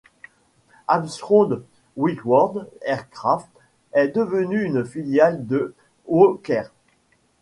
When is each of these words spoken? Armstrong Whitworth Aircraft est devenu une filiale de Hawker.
Armstrong 0.87 1.61
Whitworth 1.95 2.67
Aircraft 2.87 3.47
est 3.93 4.07
devenu 4.07 4.63
une 4.63 4.83
filiale 4.83 5.45
de 5.45 5.75
Hawker. 6.09 6.71